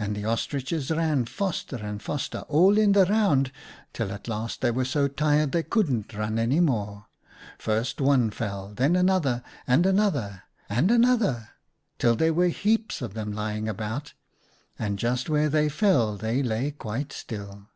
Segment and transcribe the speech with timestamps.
[0.00, 3.52] And the Ostriches ran faster and faster, all in the round,
[3.92, 7.06] till at last they were so tired they couldn't run any more.
[7.56, 11.50] First one fell, and then another, and another, and another,
[12.00, 14.12] till there were heaps of them lying about,
[14.76, 17.68] and just where they fell they lay quite still.